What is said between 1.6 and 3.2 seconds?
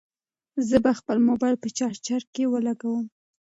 په چارجر کې ولګوم.